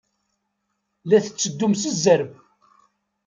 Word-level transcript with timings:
La 1.07 1.19
tetteddum 1.25 1.73
s 1.75 1.83
zzerb. 1.95 2.31